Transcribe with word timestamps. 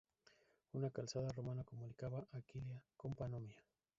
Una 0.73 0.89
calzada 0.89 1.31
romana 1.31 1.63
comunicaba 1.63 2.25
Aquilea 2.31 2.81
con 2.97 3.13
Panonia. 3.13 3.63